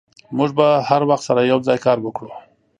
موږ 0.37 0.49
به 0.57 0.67
هر 0.89 1.01
وخت 1.09 1.23
سره 1.29 1.41
یوځای 1.51 1.77
کار 1.85 1.97
وکړو. 2.01 2.31